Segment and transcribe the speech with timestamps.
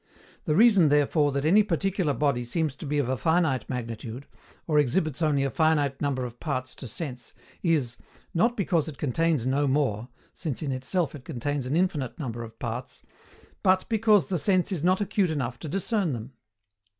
[0.45, 4.25] The reason therefore that any particular body seems to be of a finite magnitude,
[4.65, 7.97] or exhibits only a finite number of parts to sense, is,
[8.33, 12.57] not because it contains no more, since in itself it contains an infinite number of
[12.57, 13.03] parts,
[13.61, 16.33] BUT BECAUSE THE SENSE IS NOT ACUTE ENOUGH TO DISCERN THEM.